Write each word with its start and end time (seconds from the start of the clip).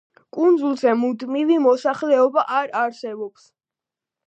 კუნძულზე 0.35 0.93
მუდმივი 1.01 1.59
მოსახლეობა 1.67 2.47
არ 2.63 2.75
არსებობს. 2.83 3.49